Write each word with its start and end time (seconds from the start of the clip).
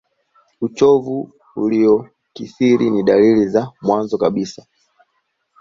uchovu 0.61 1.33
uliyokithiri 1.55 2.89
ni 2.89 3.03
dalili 3.03 3.47
za 3.47 3.71
mwanzo 3.81 4.17
kabisa 4.17 4.65